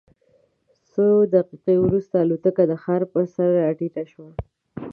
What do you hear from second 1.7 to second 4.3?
وروسته الوتکه د ښار پر سر راټیټه شوه.